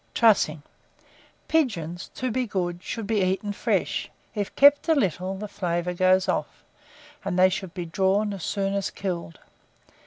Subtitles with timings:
[0.15, 0.63] Trussing.
[1.47, 6.27] Pigeons, to be good, should be eaten fresh (if kept a little, the flavour goes
[6.27, 6.63] off),
[7.23, 9.37] and they should be drawn as soon as killed.